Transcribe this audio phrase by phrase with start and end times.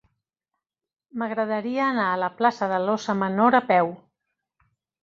[1.23, 3.95] M'agradaria anar a la plaça de l'Óssa Menor a peu.